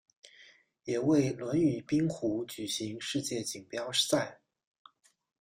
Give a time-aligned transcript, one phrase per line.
[0.85, 4.41] 也为轮椅冰壶举行世界锦标赛。